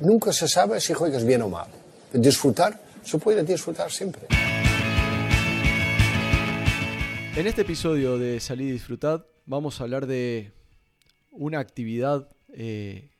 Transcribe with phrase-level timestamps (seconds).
[0.00, 1.68] Nunca se sabe si juegas bien o mal.
[2.12, 4.26] Disfrutar, se puede disfrutar siempre.
[7.36, 10.52] En este episodio de Salid y Disfrutad vamos a hablar de
[11.30, 13.10] una actividad eh,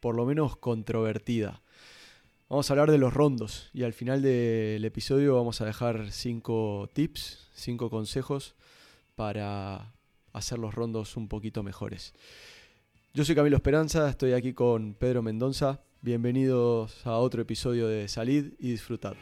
[0.00, 1.62] por lo menos controvertida.
[2.50, 6.90] Vamos a hablar de los rondos y al final del episodio vamos a dejar cinco
[6.92, 8.54] tips, cinco consejos
[9.14, 9.94] para
[10.34, 12.12] hacer los rondos un poquito mejores.
[13.14, 15.80] Yo soy Camilo Esperanza, estoy aquí con Pedro Mendonza.
[16.04, 19.14] Bienvenidos a otro episodio de Salid y Disfrutad.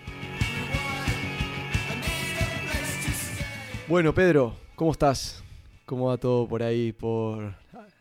[3.87, 5.45] Bueno, Pedro, ¿cómo estás?
[5.87, 7.55] ¿Cómo va todo por ahí, por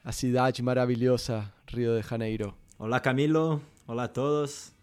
[0.03, 2.57] a cidade maravillosa, Río de Janeiro?
[2.79, 4.73] Hola Camilo, hola a todos.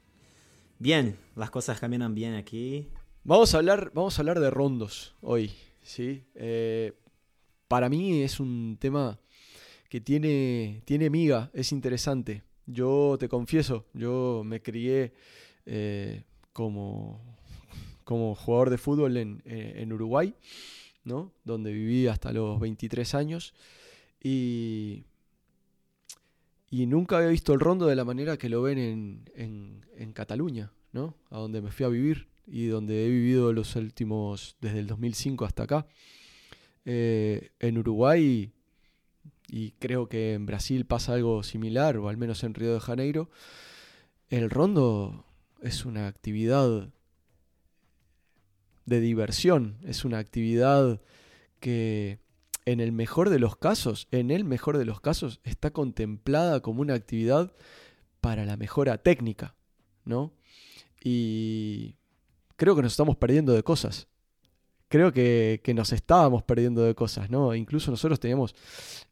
[0.78, 2.86] Bien, las cosas caminan bien aquí.
[3.24, 5.50] Vamos a hablar, vamos a hablar de rondos hoy,
[5.82, 6.22] ¿sí?
[6.36, 6.92] Eh,
[7.66, 9.18] para mí es un tema
[9.88, 12.44] que tiene, tiene miga, es interesante.
[12.70, 15.12] Yo te confieso, yo me crié
[15.66, 16.22] eh,
[16.52, 17.20] como,
[18.04, 20.34] como jugador de fútbol en, eh, en Uruguay
[21.44, 23.54] donde viví hasta los 23 años.
[24.22, 25.04] Y,
[26.70, 30.72] y nunca había visto el rondo de la manera que lo ven en, en, Cataluña,
[30.92, 31.14] ¿no?
[31.30, 35.44] A donde me fui a vivir y donde he vivido los últimos, desde el 2005
[35.44, 35.86] hasta acá.
[36.84, 38.50] Eh, en Uruguay,
[39.48, 43.30] y creo que en Brasil pasa algo similar, o al menos en Río de Janeiro,
[44.28, 45.24] el rondo
[45.62, 46.90] es una actividad
[48.84, 51.00] de diversión, es una actividad
[51.60, 52.20] que
[52.66, 56.82] en el mejor de los casos, en el mejor de los casos, está contemplada como
[56.82, 57.52] una actividad
[58.20, 59.54] para la mejora técnica,
[60.04, 60.34] ¿no?
[61.02, 61.94] Y
[62.56, 64.08] creo que nos estamos perdiendo de cosas.
[64.88, 67.54] Creo que, nos estábamos perdiendo de cosas, ¿no?
[67.54, 68.54] Incluso nosotros teníamos,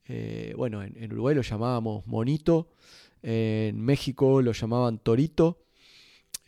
[0.06, 2.70] eh, bueno, en, Uruguay lo llamábamos monito,
[3.22, 5.64] en México lo llamaban torito.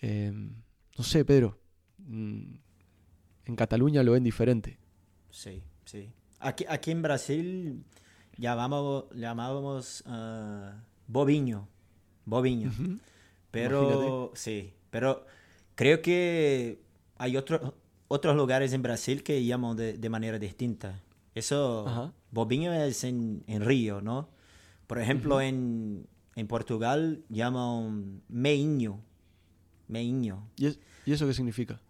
[0.00, 0.54] Em,
[0.96, 1.58] no sé, Pedro.
[1.98, 2.54] Mm,
[3.46, 4.78] en Cataluña lo ven diferente.
[5.30, 6.10] Sí, sí.
[6.40, 7.84] Aquí, aquí en Brasil
[8.36, 10.72] llamábamos, llamábamos uh,
[11.06, 11.68] boviño.
[12.24, 12.72] Boviño.
[13.50, 15.24] Pero, sí, pero
[15.74, 16.82] creo que
[17.16, 17.72] hay otros
[18.08, 21.00] otros lugares en Brasil que llaman de, manera distinta.
[21.34, 24.28] Eso, boviño es en, en, Río, ¿no?
[24.86, 29.00] Por ejemplo, en, en, Portugal llaman meinho.
[29.86, 30.48] Meinho.
[30.56, 30.68] ¿Y,
[31.06, 31.80] ¿Y eso qué significa?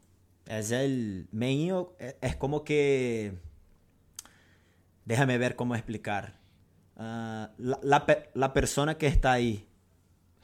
[0.45, 3.35] Es el meño, e, es como que...
[5.05, 6.39] Déjame ver cómo explicar.
[6.97, 9.67] Ah, la, persona que está ahí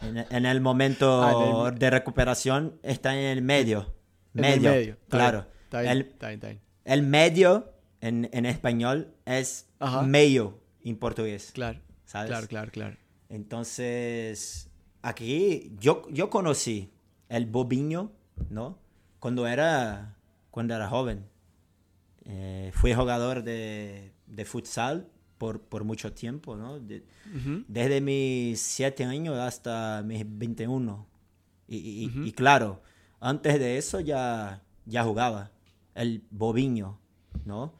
[0.00, 3.92] en, el momento ah, de recuperación está en el medio.
[4.32, 4.96] Medio, medio.
[5.08, 5.46] claro.
[5.82, 9.68] El, medio en, español es
[10.04, 11.50] medio en portugués.
[11.52, 12.28] Claro, ¿sabes?
[12.28, 12.96] claro, claro, claro.
[13.28, 14.70] Entonces,
[15.02, 16.92] aquí yo, yo conocí
[17.28, 18.12] el bobiño,
[18.50, 18.78] ¿no?
[19.24, 20.18] cuando era,
[20.50, 21.24] cuando era joven.
[22.26, 25.08] Eh, fui jugador de, de futsal
[25.38, 26.78] por, por, mucho tiempo, ¿no?
[27.66, 31.06] Desde mis 7 años hasta mis 21.
[31.68, 32.82] Y, y, claro,
[33.18, 35.52] antes de eso ya, ya jugaba
[35.94, 36.98] el bobiño,
[37.44, 37.74] ¿no?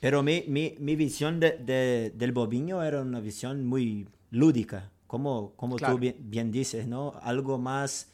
[0.00, 5.76] Pero mi, mi, mi visión de, del bobiño era una visión muy lúdica, como, como
[5.76, 7.14] tú bien, bien, dices, ¿no?
[7.22, 8.12] Algo más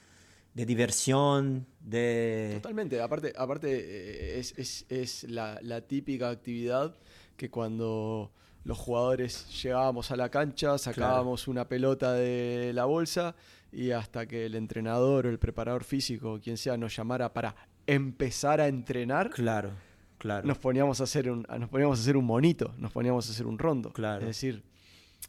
[0.55, 2.51] de diversión, de...
[2.63, 6.95] Totalmente, aparte, aparte eh, es, es, la, típica actividad
[7.37, 8.31] que cuando
[8.65, 13.35] los jugadores llegábamos a la cancha, sacábamos una pelota de la bolsa
[13.73, 17.55] y hasta que el entrenador o el preparador físico, quien sea, nos llamara para
[17.87, 19.31] empezar a entrenar.
[19.31, 19.73] Claro,
[20.19, 20.47] claro.
[20.47, 23.47] Nos poníamos a hacer un, nos poníamos a hacer un monito, nos poníamos a hacer
[23.47, 23.93] un rondo.
[23.93, 24.21] Claro.
[24.21, 24.65] Es decir,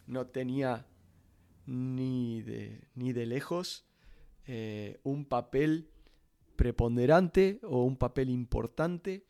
[0.08, 0.86] no tenía
[1.66, 3.86] ni de, ni de lejos
[4.46, 5.90] eh, un papel
[6.56, 9.26] preponderante o un papel importante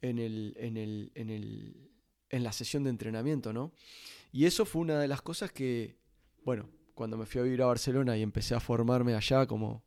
[0.00, 1.90] en, el, en, el, en, el,
[2.30, 3.72] en la sesión de entrenamiento, ¿no?
[4.32, 5.96] Y eso fue una de las cosas que,
[6.44, 9.84] bueno, cuando me fui a vivir a Barcelona y empecé a formarme allá como,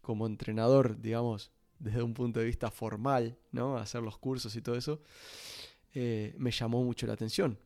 [0.00, 1.52] como entrenador, digamos,
[1.84, 3.76] desde un punto de vista formal, ¿no?
[3.76, 5.02] hacer los cursos y todo eso,
[5.92, 7.58] eh, me llamó mucho la atención.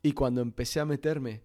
[0.00, 1.42] Y cuando empecé a meterme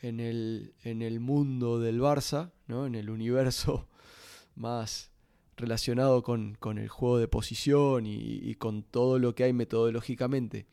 [0.00, 2.86] en el, en el mundo del Barça, ¿no?
[2.86, 3.88] en el universo
[4.54, 5.10] más
[5.56, 10.66] relacionado con, el juego de posición y, con todo lo que hay metodológicamente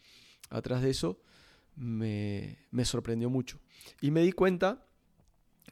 [0.52, 1.20] atrás de eso,
[1.76, 3.60] me, sorprendió mucho.
[4.00, 4.86] Y me di cuenta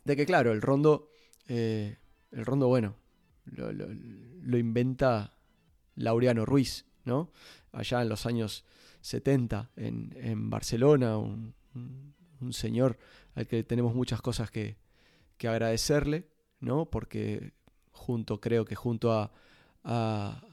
[0.04, 1.10] de que, claro, el rondo,
[1.48, 1.98] eh,
[2.32, 2.96] el rondo, bueno,
[3.56, 5.34] lo, inventa
[5.96, 7.32] Laureano Ruiz, ¿no?
[7.72, 8.66] Allá en los años
[9.02, 11.54] 70 en, Barcelona, un,
[12.52, 12.98] señor
[13.36, 14.78] al que tenemos muchas cosas que,
[15.38, 16.28] que agradecerle
[16.60, 16.86] ¿no?
[16.86, 17.54] Porque
[17.92, 19.32] junto, creo que junto a,
[19.84, 20.44] a,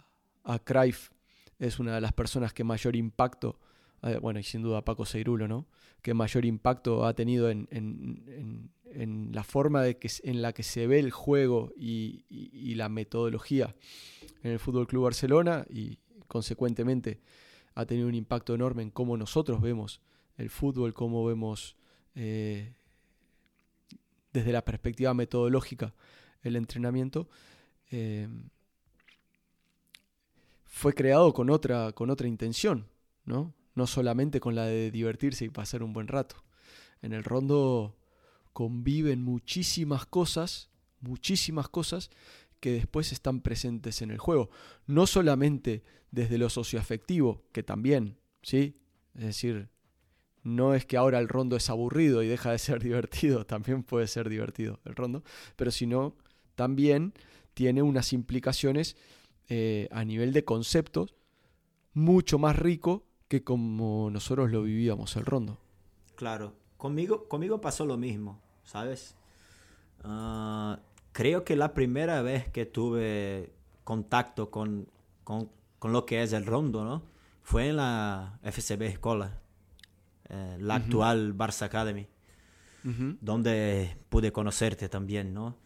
[1.58, 3.58] es una de las personas que mayor impacto,
[4.04, 5.66] eh, bueno, y sin duda Paco Seirulo, ¿no?
[6.02, 10.62] Que mayor impacto ha tenido en, en, en, la forma de que, en la que
[10.62, 13.74] se ve el juego y, y, la metodología
[14.42, 15.98] en el Fútbol Club Barcelona y
[16.28, 17.20] consecuentemente
[17.74, 20.00] ha tenido un impacto enorme en cómo nosotros vemos
[20.36, 21.76] el fútbol, cómo vemos
[22.14, 22.74] eh,
[24.32, 25.94] desde la perspectiva metodológica
[26.42, 27.28] el entrenamiento.
[27.90, 28.28] Eh,
[30.64, 32.86] fue creado con otra, con otra intención,
[33.24, 33.54] ¿no?
[33.74, 36.44] No solamente con la de divertirse y pasar un buen rato.
[37.02, 37.96] En el rondo
[38.52, 42.10] conviven muchísimas cosas, muchísimas cosas
[42.60, 44.48] que después están presentes en el juego.
[44.86, 48.78] No solamente desde lo socioafectivo, que también, ¿sí?
[49.14, 49.68] Es decir,
[50.44, 54.06] no es que ahora el rondo es aburrido y deja de ser divertido, también puede
[54.06, 55.24] ser divertido el rondo,
[55.56, 56.16] pero sino
[56.54, 57.14] también
[57.54, 58.96] tiene unas implicaciones
[59.48, 61.14] eh, a nivel de conceptos
[61.92, 63.04] mucho más rico
[63.34, 65.58] que como nosotros lo vivíamos el rondo.
[66.14, 69.16] Claro, conmigo, conmigo pasó lo mismo, ¿sabes?
[70.04, 70.78] Ah,
[71.10, 73.52] creo que la primera vez que tuve
[73.82, 74.86] contacto con,
[75.24, 75.50] con,
[75.80, 77.02] con, lo que es el rondo, ¿no?
[77.42, 79.40] Fue en la FCB Escola,
[80.28, 82.06] eh, la actual Barça Academy,
[83.20, 85.56] donde pude conocerte también, ¿no?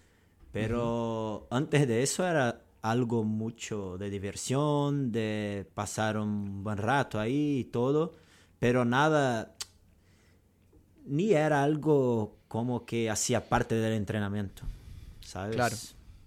[0.52, 7.60] Pero antes de eso era algo mucho de diversión, de pasar un buen rato ahí
[7.60, 8.14] y todo,
[8.58, 9.54] pero nada,
[11.06, 14.62] ni era algo como que hacía parte del entrenamiento,
[15.20, 15.56] ¿sabes?
[15.56, 15.76] Claro.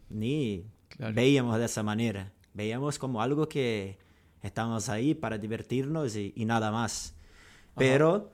[0.10, 0.66] Ni
[1.14, 3.98] veíamos de esa manera, veíamos como algo que
[4.42, 7.16] estábamos ahí para divertirnos y, nada más.
[7.76, 8.34] Pero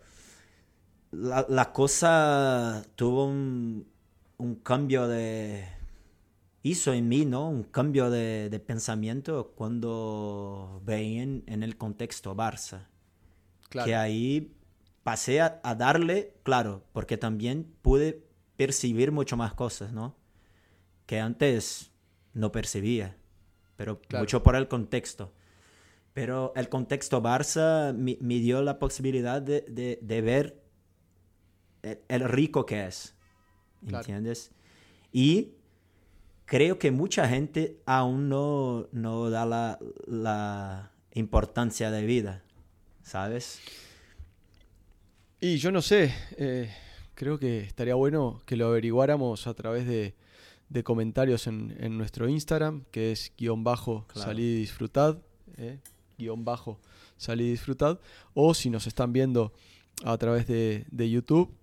[1.11, 3.87] la, la, cosa tuvo un,
[4.37, 5.76] un cambio de
[6.71, 7.49] hizo en mí ¿no?
[7.49, 12.87] un cambio de, pensamiento cuando veía en, el contexto Barça.
[13.69, 14.55] Que ahí
[15.03, 18.23] pasé a, darle, claro, porque también pude
[18.55, 20.15] percibir mucho más cosas, ¿no?
[21.05, 21.91] Que antes
[22.33, 23.17] no percibía,
[23.75, 25.33] pero mucho por el contexto.
[26.13, 30.63] Pero el contexto Barça me, dio la posibilidad de, ver
[31.83, 33.15] el, rico que es,
[33.85, 34.51] ¿entiendes?
[35.11, 35.56] Y
[36.47, 39.77] creo que mucha gente aún no, no da la,
[40.07, 42.41] la importancia de vida,
[43.03, 43.59] ¿sabes?
[45.39, 46.73] Y yo no sé, eh,
[47.13, 50.15] creo que estaría bueno que lo averiguáramos a través de,
[50.69, 55.17] de comentarios en, en, nuestro Instagram, que es guion bajo salid y disfrutad,
[55.57, 55.79] eh,
[56.17, 56.79] guion bajo
[57.17, 57.99] salid y disfrutad,
[58.33, 59.53] o si nos están viendo
[60.05, 61.53] a través de, de YouTube,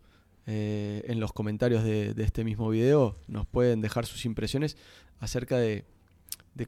[0.47, 4.77] eh, en los comentarios de, este mismo video nos pueden dejar sus impresiones
[5.21, 5.85] acerca de,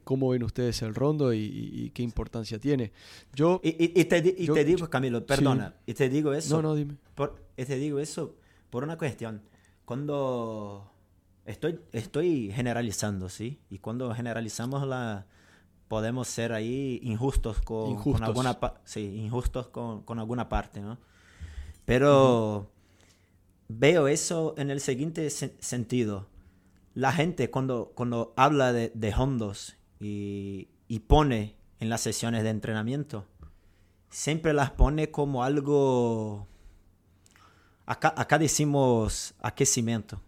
[0.03, 2.91] cómo ven ustedes el rondo y, qué importancia tiene.
[3.33, 6.55] Yo, y, te, digo, Camilo, perdona, y te digo eso.
[6.57, 6.95] No, no, dime.
[7.15, 8.35] Por, te digo eso
[8.69, 9.41] por una cuestión.
[9.85, 10.91] Cuando
[11.45, 13.59] estoy, estoy generalizando, ¿sí?
[13.69, 15.25] Y cuando generalizamos la
[15.87, 20.97] podemos ser ahí injustos con, alguna sí, injustos con, alguna parte, ¿no?
[21.85, 22.69] Pero
[23.67, 26.27] veo eso en el siguiente sentido.
[26.93, 32.49] La gente cuando, cuando habla de, de hondos y, y, pone en las sesiones de
[32.49, 33.25] entrenamiento,
[34.09, 36.47] siempre las pone como algo...
[37.85, 40.21] Acá, acá decimos aquecimiento.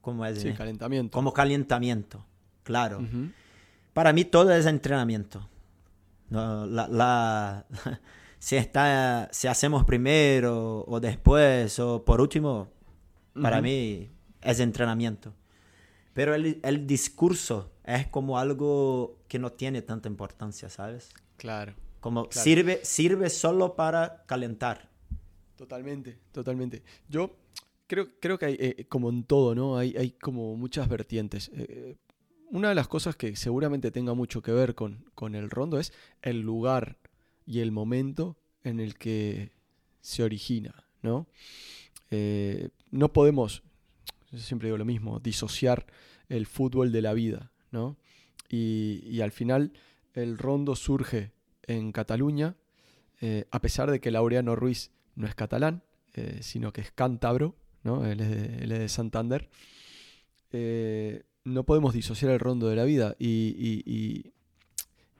[0.00, 0.40] ¿Cómo es?
[0.40, 1.14] Sí, calentamiento.
[1.14, 2.24] Como calentamiento,
[2.62, 3.00] claro.
[3.92, 5.48] Para mí todo es entrenamiento.
[6.30, 7.66] No, la, la
[8.38, 12.68] si, está, si hacemos primero o después o por último,
[13.40, 14.10] para mí
[14.42, 15.34] es entrenamiento.
[16.12, 21.10] Pero el, el, discurso es como algo que no tiene tanta importancia, ¿sabes?
[21.36, 21.74] Claro.
[22.00, 24.88] Como Sirve, sirve solo para calentar.
[25.56, 26.82] Totalmente, totalmente.
[27.08, 27.36] Yo
[27.86, 29.76] creo, creo que hay, eh, como en todo, ¿no?
[29.76, 31.50] Hay, hay como muchas vertientes.
[31.54, 31.96] Eh,
[32.50, 35.92] una de las cosas que seguramente tenga mucho que ver con, con el rondo es
[36.22, 36.98] el lugar
[37.44, 39.52] y el momento en el que
[40.00, 41.26] se origina, ¿no?
[42.10, 43.62] Eh, no podemos,
[44.30, 45.86] yo siempre digo lo mismo, disociar
[46.28, 47.96] el fútbol de la vida, ¿no?
[48.48, 49.72] Y, al final
[50.14, 51.32] el rondo surge
[51.64, 52.56] en Cataluña,
[53.20, 55.82] eh, a pesar de que Laureano Ruiz no es catalán,
[56.14, 58.06] eh, sino que es cántabro, ¿no?
[58.06, 59.50] Él es de, Santander.
[61.44, 64.32] no podemos disociar el rondo de la vida y, y,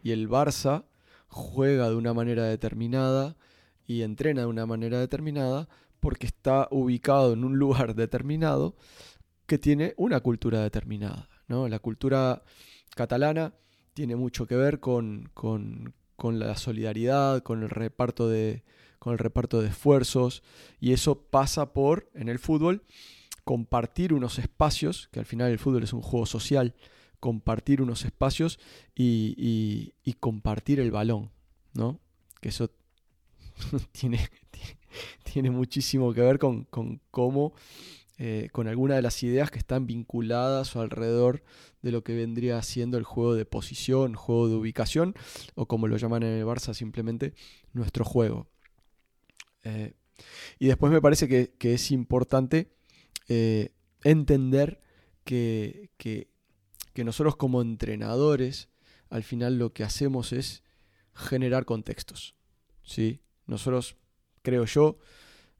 [0.02, 0.86] y el Barça
[1.28, 3.36] juega de una manera determinada
[3.86, 5.68] y entrena de una manera determinada
[6.00, 8.76] porque está ubicado en un lugar determinado
[9.46, 11.68] que tiene una cultura determinada, ¿no?
[11.68, 12.42] La cultura
[12.94, 13.54] catalana
[13.94, 18.62] tiene mucho que ver con, con, con la solidaridad, con el reparto de,
[18.98, 20.42] con el reparto de esfuerzos,
[20.80, 22.82] y eso pasa por, en el fútbol,
[23.44, 26.74] compartir unos espacios, que al final el fútbol es un juego social,
[27.20, 28.58] compartir unos espacios
[28.94, 31.30] y, y, compartir el balón,
[31.72, 31.98] ¿no?
[32.40, 32.70] Que eso
[33.92, 34.28] tiene,
[35.32, 37.54] tiene muchísimo que ver con, con cómo,
[38.18, 41.42] eh, con alguna de las ideas que están vinculadas o alrededor
[41.82, 45.14] de lo que vendría siendo el juego de posición, juego de ubicación,
[45.54, 47.34] o como lo llaman en el Barça simplemente,
[47.72, 48.48] nuestro juego.
[49.62, 49.94] Eh,
[50.58, 52.72] y después me parece que, es importante
[53.28, 54.80] eh, entender
[55.24, 56.28] que, que,
[57.04, 58.68] nosotros como entrenadores,
[59.08, 60.64] al final lo que hacemos es
[61.14, 62.34] generar contextos.
[62.82, 63.20] ¿sí?
[63.46, 63.96] Nosotros,
[64.48, 64.96] creo yo,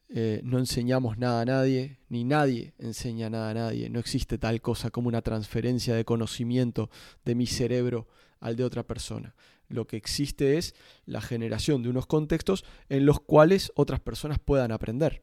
[0.08, 3.90] eh, no enseñamos nada a nadie, ni nadie enseña nada a nadie.
[3.90, 6.88] No existe tal cosa como una transferencia de conocimiento
[7.22, 8.08] de mi cerebro
[8.40, 9.34] al de otra persona.
[9.68, 14.72] Lo que existe es la generación de unos contextos en los cuales otras personas puedan
[14.72, 15.20] aprender,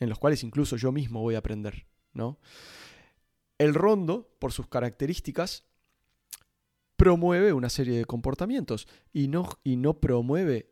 [0.00, 2.40] en los cuales incluso yo mismo voy a aprender, ¿no?
[3.58, 5.62] El rondo, por sus características,
[6.96, 10.71] promueve una serie de comportamientos y no, y no promueve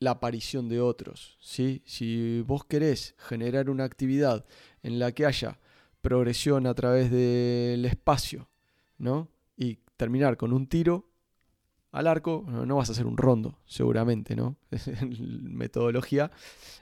[0.00, 1.38] la aparición de otros.
[1.40, 1.82] ¿sí?
[1.86, 4.44] Si vos querés generar una actividad
[4.82, 5.60] en la que haya
[6.00, 8.48] progresión a través del espacio,
[8.98, 9.28] ¿no?
[9.56, 11.10] Y terminar con un tiro,
[11.92, 14.56] al arco, no, vas a hacer un rondo, seguramente, ¿no?
[15.42, 16.30] metodología,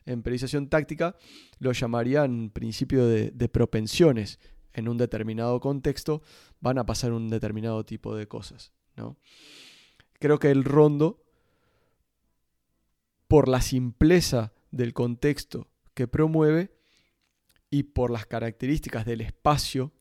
[0.04, 1.16] en periodización táctica,
[1.58, 4.38] lo llamarían principio de, propensiones.
[4.74, 6.22] En un determinado contexto
[6.60, 9.16] van a pasar un determinado tipo de cosas, ¿no?
[10.20, 11.24] Creo que el rondo,
[13.28, 16.72] por la simpleza del contexto que promueve
[17.70, 19.92] y por las características del espacio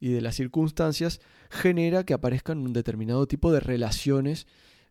[0.00, 1.20] y de las circunstancias
[1.50, 4.46] genera que aparezcan un determinado tipo de relaciones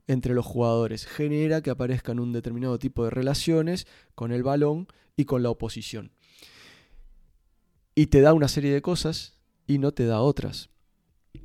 [0.08, 5.26] entre los jugadores, genera que aparezcan un determinado tipo de relaciones con el balón y
[5.26, 6.12] con la oposición.
[7.96, 10.70] Y te da una serie de cosas y no te da otras.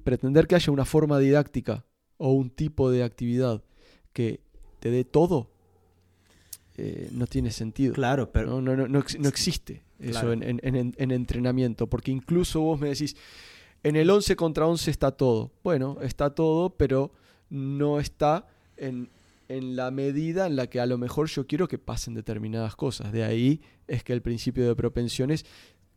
[0.05, 1.87] Pretender que haya una forma didáctica
[2.19, 3.65] o un tipo de actividad
[4.13, 4.45] que
[4.81, 5.52] te dé todo
[6.77, 7.95] eh, no tiene sentido.
[7.95, 8.61] Claro, pero.
[8.61, 8.99] No, no, no,
[9.29, 13.17] existe eso en, en, entrenamiento, porque incluso vos me decís,
[13.83, 15.53] en el 11 contra 11 está todo.
[15.63, 17.13] Bueno, está todo, pero
[17.51, 19.11] no está en,
[19.49, 23.13] la medida en la que a lo mejor yo quiero que pasen determinadas cosas.
[23.13, 25.45] De ahí es que el principio de propensiones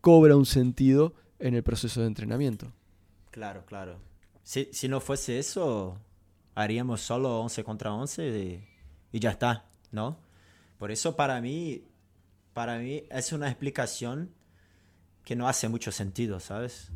[0.01, 2.74] cobra un sentido en el proceso de entrenamiento.
[3.32, 3.98] Claro, claro.
[4.44, 5.98] Si, si no fuese eso,
[6.55, 8.62] haríamos solo 11 contra 11
[9.12, 10.17] y, ya está, ¿no?
[10.77, 11.84] Por eso para mí,
[12.53, 14.32] para mí es una explicación
[15.24, 16.91] que no hace mucho sentido, ¿sabes?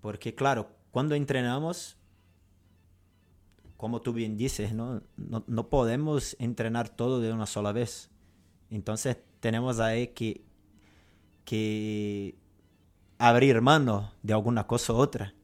[0.00, 1.96] Porque claro, cuando entrenamos,
[3.76, 5.02] como tú bien dices, ¿no?
[5.16, 8.10] No, podemos entrenar todo de una sola vez.
[8.70, 10.44] Entonces tenemos ahí que,
[11.44, 12.36] que
[13.18, 15.34] abrir mano de alguna cosa u otra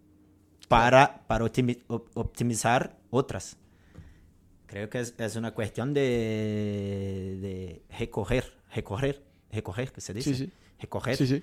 [0.68, 3.58] para, para optimizar otras.
[4.72, 6.00] Creo que es, es una cuestión de,
[7.42, 10.34] de recoger, recoger, recoger, que se dice.
[10.34, 10.52] Sí, sí.
[10.80, 11.14] Recoger.
[11.14, 11.42] Sí, sí.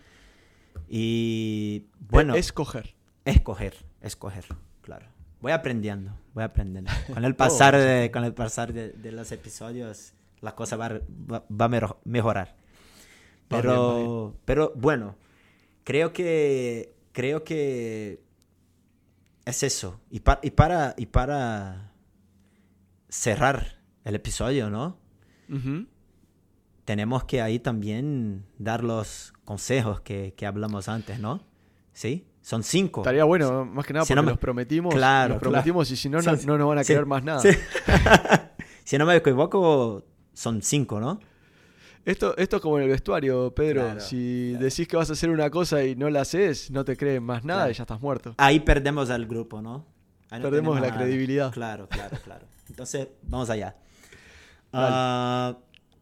[0.89, 2.33] Y bueno.
[2.33, 2.95] Escoger.
[3.25, 4.45] Escoger, escoger,
[4.81, 5.05] claro.
[5.41, 6.89] Voy aprendiendo, voy aprendiendo.
[7.13, 11.97] Con el pasar, de, con el pasar de, los episodios, la cosa va, va, a
[12.05, 12.55] mejorar.
[13.47, 15.15] Pero, pero bueno,
[15.83, 18.23] creo que, creo que
[19.45, 20.01] es eso.
[20.09, 21.88] Y, y, para, y para
[23.09, 24.97] cerrar el episodio, ¿no?
[26.85, 31.43] Tenemos que ahí también dar los consejos que, que hablamos antes, ¿no?
[31.93, 32.25] ¿Sí?
[32.41, 33.01] Son cinco.
[33.01, 34.93] Estaría bueno, más que nada porque nos prometimos.
[34.93, 37.41] Claro, los prometimos y si no, no, no, nos van a querer más nada.
[38.83, 41.19] si no me equivoco, son cinco, ¿no?
[42.05, 43.99] Esto, esto es como en el vestuario, Pedro.
[43.99, 47.23] si decís que vas a hacer una cosa y no la haces, no te creen
[47.23, 48.33] más nada y ya estás muerto.
[48.37, 49.85] Ahí perdemos al grupo, ¿no?
[50.29, 51.51] perdemos la credibilidad.
[51.51, 52.47] Claro, claro, claro.
[52.69, 53.75] Entonces, vamos allá.
[54.73, 55.57] Ah,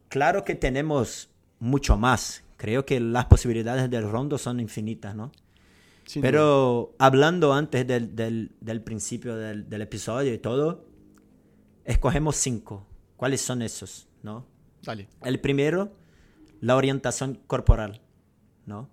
[0.08, 2.44] claro que tenemos mucho más.
[2.56, 5.32] Creo que las posibilidades del rondo son infinitas, ¿no?
[6.20, 10.86] Pero hablando antes del, del, del principio del, del, episodio y todo,
[11.84, 12.86] escogemos cinco.
[13.16, 14.08] ¿Cuáles son esos?
[14.22, 14.46] ¿No?
[14.82, 15.08] Dale.
[15.22, 15.92] El primero,
[16.60, 18.00] la orientación corporal,
[18.64, 18.88] ¿no?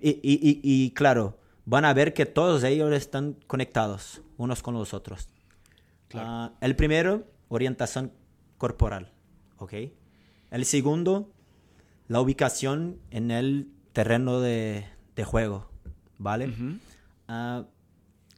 [0.00, 4.92] Y, y, y, claro, van a ver que todos ellos están conectados unos con los
[4.94, 5.28] otros.
[6.14, 8.12] Ah, el primero, orientación
[8.58, 9.12] corporal,
[9.58, 9.74] ¿ok?
[10.50, 11.30] El segundo,
[12.08, 15.70] la ubicación en el terreno de, de juego,
[16.18, 16.52] ¿vale?
[17.28, 17.64] Ah,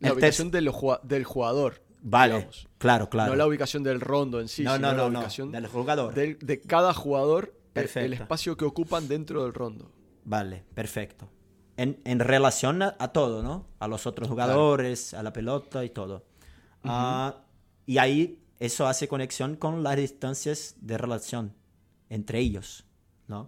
[0.01, 0.69] La El ubicación del,
[1.25, 1.83] jugador.
[2.05, 2.69] Vale, digamos.
[2.79, 3.31] claro, claro.
[3.33, 5.67] No la ubicación del rondo en sí, No, sino no, la no, no, ubicación del
[5.69, 6.15] jugador.
[6.15, 8.15] del- de cada jugador, eh, el Perfecto.
[8.25, 9.91] espacio que ocupan dentro del rondo.
[10.25, 11.29] Vale, perfecto.
[11.77, 13.67] En, en relación a, a todo, ¿no?
[13.79, 16.25] A los otros jugadores, a la pelota y todo.
[16.85, 17.37] Ah,
[17.87, 21.53] y ahí eso hace conexión con las distancias de relación
[22.09, 22.85] entre ellos,
[23.29, 23.47] ¿no?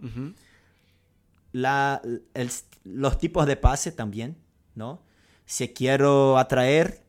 [1.51, 2.01] La,
[2.33, 2.49] el-
[2.83, 4.35] los tipos de pase también,
[4.75, 5.01] ¿no?
[5.45, 7.03] Si quiero atraer,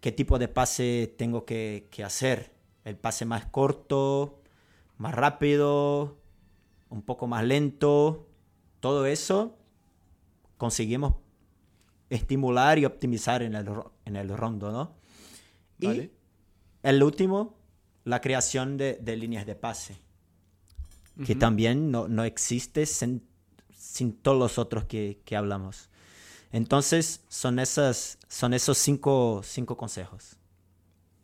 [0.00, 2.52] ¿qué tipo de pase tengo que, que hacer?
[2.84, 4.40] El pase más corto,
[4.98, 6.18] más rápido,
[6.90, 8.28] un poco más lento,
[8.80, 9.56] todo eso
[10.58, 11.14] conseguimos
[12.10, 13.66] estimular y optimizar en el,
[14.04, 14.94] en el rondo, ¿no?
[15.78, 16.04] Vale.
[16.04, 16.10] Y
[16.82, 17.56] el último,
[18.04, 19.96] la creación de, de líneas de pase,
[21.26, 23.26] que también no, no existe sin,
[23.70, 25.90] sin todos los otros que, que hablamos.
[26.52, 30.36] Entonces, son, esas, son esos cinco, cinco consejos.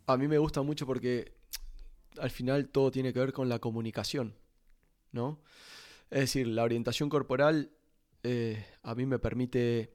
[0.07, 1.33] A mí me gusta mucho porque
[2.19, 4.35] al final todo tiene que ver con la comunicación,
[5.11, 5.39] ¿no?
[6.09, 7.71] Es decir, la orientación corporal
[8.23, 9.93] eh, a mí me permite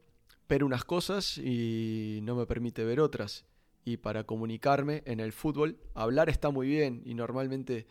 [0.48, 3.44] ver unas cosas y no me permite ver otras.
[3.84, 7.86] Y para comunicarme en el fútbol, hablar está muy bien y normalmente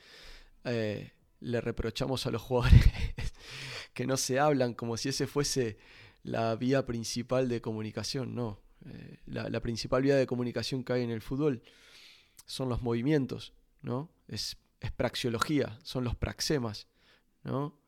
[0.64, 2.84] eh, le reprochamos a los jugadores
[3.94, 5.78] que no se hablan como si ese fuese
[6.24, 8.34] la vía principal de comunicación.
[8.34, 11.62] No, Eh, la, principal vía de comunicación que hay en el fútbol
[12.46, 14.10] son los movimientos, ¿no?
[14.28, 16.88] Es, es praxiología, son los praxemas,
[17.44, 17.80] ¿no?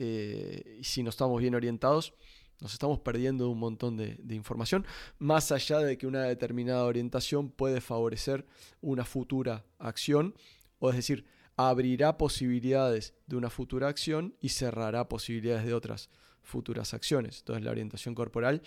[0.00, 2.14] Eh, y si no estamos bien orientados,
[2.60, 4.86] nos estamos perdiendo un montón de, de información,
[5.18, 8.46] más allá de que una determinada orientación puede favorecer
[8.80, 10.34] una futura acción,
[10.78, 11.24] o es decir,
[11.56, 16.08] abrirá posibilidades de una futura acción y cerrará posibilidades de otras
[16.42, 17.38] futuras acciones.
[17.40, 18.62] Entonces la orientación corporal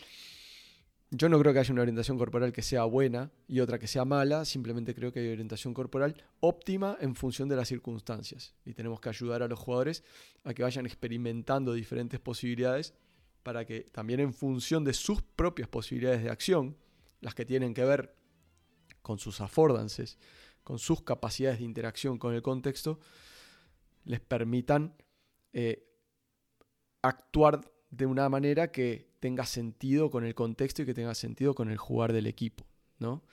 [1.15, 4.03] yo no creo que haya una orientación corporal que sea buena y otra que sea
[4.03, 8.55] mala, simplemente creo que hay orientación corporal óptima en función de las circunstancias.
[8.65, 10.03] Y tenemos que ayudar a los jugadores
[10.43, 12.95] a que vayan experimentando diferentes posibilidades
[13.43, 16.77] para que también en función de sus propias posibilidades de acción,
[17.19, 18.15] las que tienen que ver
[19.01, 20.17] con sus affordances,
[20.63, 22.99] con sus capacidades de interacción con el contexto,
[24.05, 24.95] les permitan
[25.51, 25.85] eh,
[27.01, 31.69] actuar de una manera que tenga sentido con el contexto y que tenga sentido con
[31.69, 32.65] el jugar del equipo,
[32.97, 33.23] ¿no?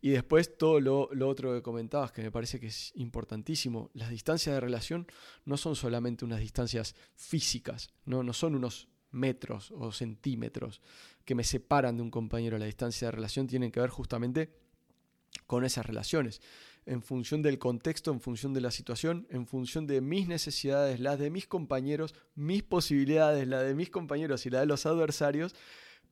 [0.00, 4.10] Y después todo lo, lo otro que comentabas, que me parece que es importantísimo, las
[4.10, 5.06] distancias de relación
[5.46, 10.82] no son solamente unas distancias físicas, no, no son unos metros o centímetros
[11.24, 12.58] que me separan de un compañero.
[12.58, 14.50] La distancia de relación tienen que ver justamente
[15.46, 16.40] con esas relaciones,
[16.86, 21.18] en función del contexto, en función de la situación, en función de mis necesidades, las
[21.18, 25.54] de mis compañeros, mis posibilidades, la de mis compañeros y la de los adversarios,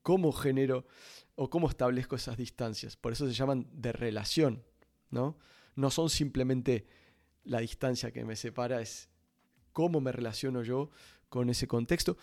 [0.03, 0.87] cómo genero
[1.35, 2.97] o cómo establezco esas distancias.
[2.97, 4.65] Por eso se llaman de relación,
[5.11, 5.37] ¿no?
[5.77, 6.87] No son simplemente
[7.45, 9.09] la distancia que me separa, es
[9.73, 10.91] cómo me relaciono yo
[11.29, 12.17] con ese contexto.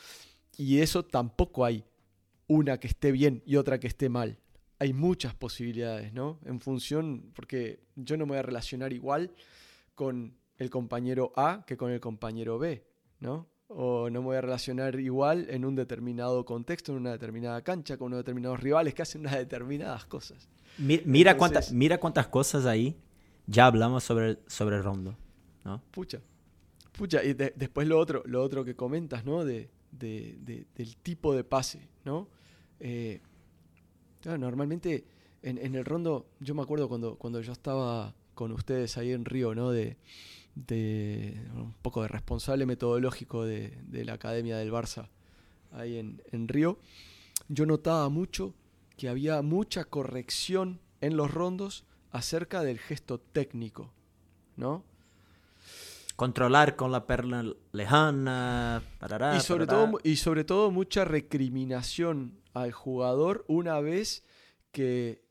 [0.60, 1.86] Y eso tampoco hay
[2.48, 4.38] una que esté bien y otra que esté mal
[4.82, 6.40] hay muchas posibilidades, ¿no?
[6.46, 9.32] En función, porque yo no me voy a relacionar igual
[9.94, 12.86] con el compañero A que con el compañero B,
[13.20, 13.48] ¿no?
[13.68, 17.98] O no me voy a relacionar igual en un determinado contexto, en una determinada cancha,
[17.98, 20.48] con unos determinados rivales que hacen unas determinadas cosas.
[20.78, 22.96] Mi- Mira, Entonces- cuántas, mira cuántas cosas ahí
[23.48, 25.16] ya hablamos sobre, el- sobre rondo.
[25.66, 25.82] ¿no?
[25.92, 26.22] Pucha.
[26.98, 29.44] Pucha, y de- después lo otro, lo otro que comentas, ¿no?
[29.44, 32.28] De, de- de- del tipo de pase, ¿no?
[32.80, 33.22] Eh,
[34.26, 35.06] normalmente
[35.42, 39.56] en, el rondo, yo me acuerdo cuando, cuando yo estaba con ustedes ahí en Río,
[39.56, 39.72] ¿no?
[39.72, 39.98] De,
[41.56, 45.08] un poco de responsable metodológico de, la Academia del Barça
[45.72, 46.80] ahí en Río,
[47.48, 48.54] yo notaba mucho
[48.98, 53.94] que había mucha corrección en los rondos acerca del gesto técnico,
[54.58, 54.84] ¿no?
[56.20, 58.84] Controlar con la perla lejana.
[59.00, 59.90] parará, y sobre, parará.
[59.92, 64.24] todo, y sobre todo mucha recriminación al jugador una vez
[64.74, 65.24] que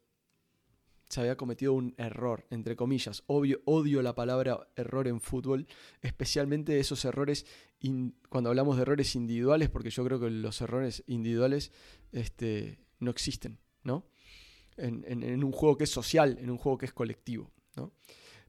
[1.11, 3.23] se había cometido un error, entre comillas.
[3.27, 5.67] Obvio, odio la palabra error en fútbol,
[6.01, 7.45] especialmente esos errores,
[7.81, 11.71] in- cuando hablamos de errores individuales, porque yo creo que los errores individuales
[12.13, 14.07] este, no existen, ¿no?
[14.77, 17.93] En, en- en un juego que es social, en un juego que es colectivo, ¿no?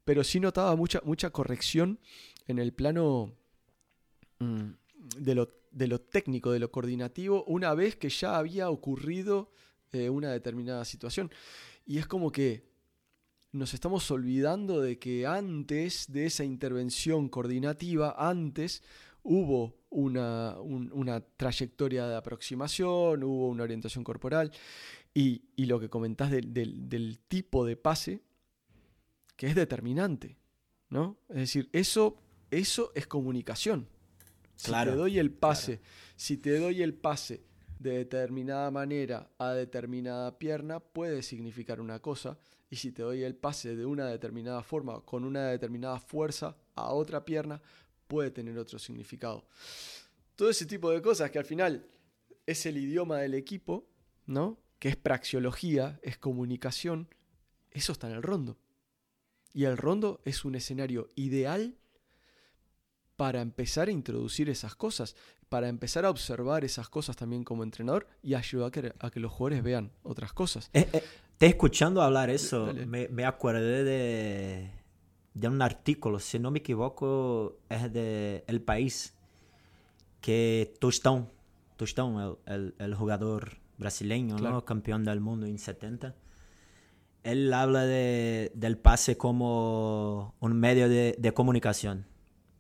[0.06, 2.00] Pero sí notaba mucha, mucha corrección
[2.48, 3.34] en el plano
[4.40, 4.70] mm,
[5.18, 9.52] de, lo, de lo técnico, de lo coordinativo, una vez que ya había ocurrido
[9.92, 11.32] eh, una determinada situación.
[11.86, 12.64] Y es como que
[13.52, 18.84] nos estamos olvidando de que antes de esa intervención coordinativa, antes
[19.24, 24.52] hubo una, un- una trayectoria de aproximación, hubo una orientación corporal,
[25.16, 28.22] Y, y lo que comentás del tipo de pase,
[29.40, 30.38] que es determinante,
[30.90, 31.18] ¿no?
[31.30, 32.18] Es decir, eso,
[32.52, 33.88] eso es comunicación.
[34.58, 35.80] Si te doy el pase,
[36.18, 37.46] si te doy el pase
[37.80, 42.38] de determinada manera a determinada pierna, puede significar una cosa.
[42.70, 46.92] Y si te doy el pase de una determinada forma, con una determinada fuerza a
[46.92, 47.62] otra pierna,
[48.10, 49.48] puede tener otro significado.
[50.36, 51.88] Todo ese tipo de cosas que al final
[52.46, 53.88] es el idioma del equipo,
[54.26, 54.60] ¿no?
[54.80, 57.08] Que es praxiología, es comunicación,
[57.72, 58.58] eso está en el rondo.
[59.54, 61.76] Y el rondo es un escenario ideal
[63.16, 65.16] para empezar a introducir esas cosas,
[65.50, 69.20] para empezar a observar esas cosas también como entrenador y ayudar a que, a que
[69.20, 70.70] los jugadores vean otras cosas.
[70.74, 71.04] Eh, eh,
[71.38, 74.72] te escuchando hablar eso, me, me acordé de,
[75.34, 79.14] de un artículo, si no me equivoco, es de El País,
[80.22, 81.28] que Tostão,
[81.78, 84.40] Tostão, el, el- el jugador brasileño, ¿no?
[84.42, 84.66] Claro.
[84.66, 86.14] campeón del mundo en 70,
[87.24, 92.06] él habla de, del pase como un medio de, comunicación,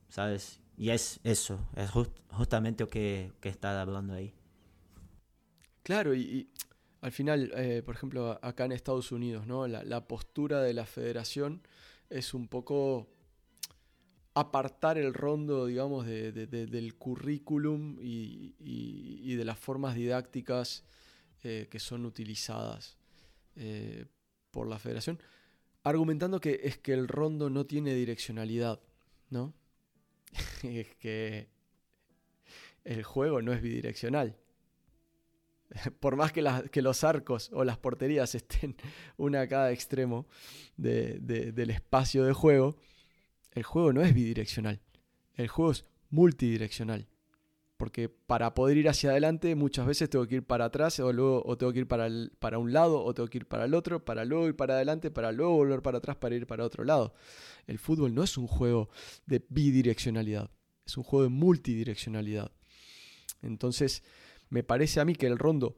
[0.09, 0.61] ¿sabes?
[0.77, 4.33] Y es eso, es jus- justamente lo que, está hablando ahí.
[5.83, 6.49] Claro, y,
[7.01, 9.67] al final, eh, por ejemplo, acá en Estados Unidos, ¿no?
[9.67, 11.61] La, postura de la federación
[12.09, 13.07] es un poco
[14.33, 20.83] apartar el rondo, digamos, de- de- de- del currículum y de las formas didácticas
[21.43, 22.97] eh, que son utilizadas
[23.55, 24.05] eh,
[24.51, 25.19] por la federación,
[25.83, 28.79] argumentando que es que el rondo no tiene direccionalidad,
[29.29, 29.53] ¿no?
[30.63, 31.47] es que
[32.83, 34.35] el juego no es bidireccional.
[35.99, 36.41] Por más que,
[36.81, 38.75] los arcos o las porterías estén
[39.17, 40.27] una a cada extremo
[40.77, 42.77] de- de- del espacio de juego,
[43.51, 44.79] el juego no es bidireccional.
[45.35, 47.07] El juego es multidireccional.
[47.79, 51.41] Porque para poder ir hacia adelante muchas veces tengo que ir para atrás o, luego,
[51.45, 53.73] o tengo que ir para, el- para un lado o tengo que ir para el
[53.73, 56.83] otro, para luego ir para adelante, para luego volver para atrás para ir para otro
[56.83, 57.13] lado.
[57.67, 58.89] El fútbol no es un juego
[59.27, 60.51] de bidireccionalidad,
[60.85, 62.51] es un juego de multidireccionalidad.
[63.41, 64.03] Entonces,
[64.49, 65.77] me parece a mí que el rondo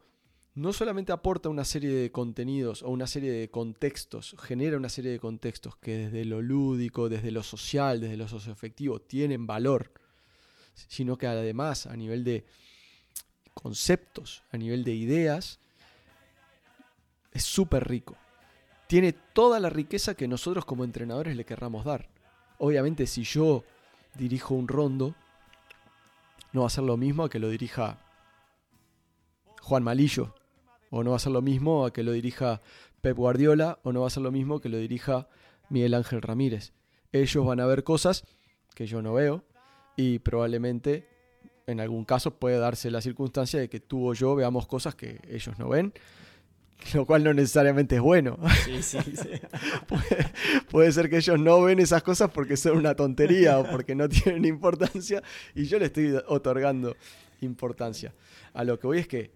[0.56, 5.12] no solamente aporta una serie de contenidos o una serie de contextos, genera una serie
[5.12, 9.92] de contextos que desde lo lúdico, desde lo social, desde lo socioafectivo tienen valor,
[10.74, 12.46] sino que además a nivel de
[13.54, 15.60] conceptos, a nivel de ideas,
[17.32, 18.18] es súper rico.
[18.88, 22.10] Tiene toda la riqueza que nosotros como entrenadores le querramos dar.
[22.58, 23.64] Obviamente si yo
[24.16, 25.16] dirijo un rondo,
[26.52, 27.98] no va a ser lo mismo a que lo dirija
[29.62, 30.36] Juan Malillo,
[30.90, 32.62] o no va a ser lo mismo a que lo dirija
[33.00, 35.30] Pep Guardiola, o no va a ser lo mismo que lo dirija
[35.70, 36.74] Miguel Ángel Ramírez.
[37.14, 38.26] Ellos van a ver cosas
[38.76, 39.44] que yo no veo
[39.96, 41.08] y probablemente
[41.68, 45.20] en algún caso puede darse la circunstancia de que tú o yo veamos cosas que
[45.30, 45.94] ellos no ven,
[46.94, 48.38] lo cual no necesariamente es bueno.
[48.66, 49.30] Sí, sí, sí.
[49.88, 50.34] puede,
[50.70, 54.10] puede ser que ellos no ven esas cosas porque son una tontería o porque no
[54.10, 55.22] tienen importancia
[55.56, 56.96] y yo le estoy otorgando
[57.42, 58.14] importancia.
[58.54, 59.32] A lo que voy es que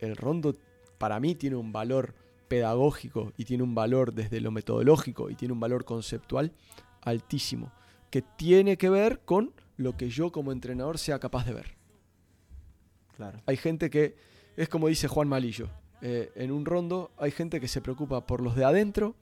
[0.00, 0.54] el rondo
[0.98, 2.14] para mí tiene un valor
[2.48, 6.52] pedagógico y tiene un valor desde lo metodológico y tiene un valor conceptual
[7.02, 7.72] altísimo
[8.10, 11.74] que tiene que ver con lo que yo como entrenador sea capaz de ver.
[13.16, 13.40] Claro.
[13.46, 14.16] Hay gente que,
[14.56, 15.68] es como dice Juan Malillo,
[16.02, 19.14] eh, en un rondo hay gente que se preocupa por los de adentro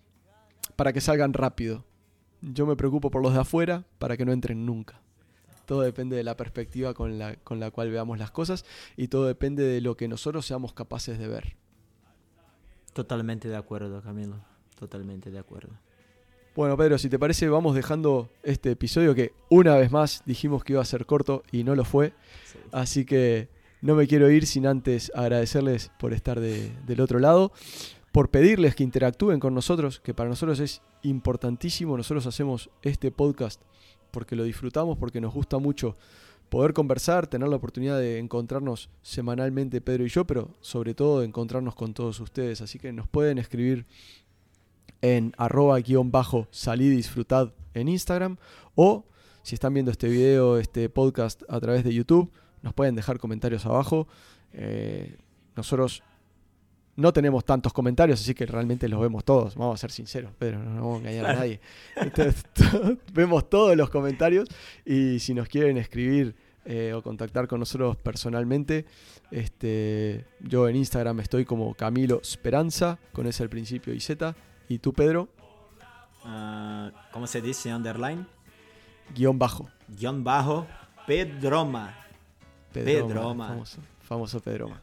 [0.76, 1.84] para que salgan rápido.
[2.40, 5.00] Yo me preocupo por los de afuera para que no entren nunca.
[5.66, 8.64] Todo depende de la perspectiva con la, con la cual veamos las cosas
[8.96, 11.56] y todo depende de lo que nosotros seamos capaces de ver.
[12.92, 14.36] Totalmente de acuerdo, Camilo.
[14.78, 15.72] Totalmente de acuerdo.
[16.54, 20.74] Bueno, Pedro, si te parece, vamos dejando este episodio que una vez más dijimos que
[20.74, 22.12] iba a ser corto y no lo fue.
[22.72, 23.48] Así que
[23.80, 27.52] no me quiero ir sin antes agradecerles por estar de- del otro lado,
[28.12, 31.96] por pedirles que interactúen con nosotros, que para nosotros es importantísimo.
[31.96, 33.60] Nosotros hacemos este podcast
[34.10, 35.96] porque lo disfrutamos, porque nos gusta mucho
[36.50, 41.26] poder conversar, tener la oportunidad de encontrarnos semanalmente Pedro y yo, pero sobre todo de
[41.26, 42.60] encontrarnos con todos ustedes.
[42.60, 43.86] Así que nos pueden escribir
[45.02, 48.36] en arroba guion bajo salid y disfrutad en Instagram
[48.74, 49.04] o
[49.42, 52.30] si están viendo este video, este podcast a través de YouTube,
[52.62, 54.06] nos pueden dejar comentarios abajo.
[54.52, 55.16] Eh,
[55.56, 56.02] nosotros
[56.94, 59.56] no tenemos tantos comentarios, así que realmente los vemos todos.
[59.56, 61.60] Vamos a ser sinceros, Pedro, no, no vamos a engañar a nadie.
[61.96, 64.48] Entonces, to- vemos todos los comentarios
[64.86, 68.84] y si nos quieren escribir eh, o contactar con nosotros personalmente,
[69.32, 74.36] este, yo en Instagram estoy como Camilo Esperanza, con ese al principio y Z.
[74.72, 75.28] Y tú, Pedro,
[76.24, 77.74] Ah, ¿Cómo se dice?
[77.74, 78.26] Underline.
[79.14, 79.68] guion bajo.
[79.88, 80.66] Guión bajo.
[81.06, 81.94] Pedroma.
[82.72, 83.48] Pedroma.
[83.48, 84.80] Famoso, famoso Pedroma.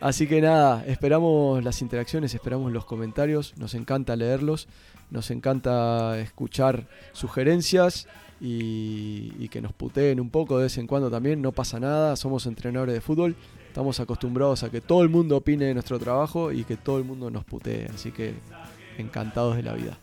[0.00, 4.68] Así que nada, esperamos las interacciones, esperamos los comentarios, nos encanta leerlos,
[5.10, 8.06] nos encanta escuchar sugerencias
[8.40, 12.14] y, y, que nos puteen un poco de vez en cuando también, no pasa nada,
[12.16, 13.34] somos entrenadores de fútbol,
[13.68, 17.04] estamos acostumbrados a que todo el mundo opine de nuestro trabajo y que todo el
[17.04, 18.34] mundo nos putee, así que
[18.98, 19.98] encantados de la vida.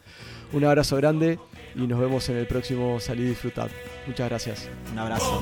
[0.52, 1.40] Un abrazo grande
[1.76, 3.70] y nos vemos en el próximo Salir Disfrutar.
[4.06, 4.70] Muchas gracias.
[4.92, 5.42] Un abrazo.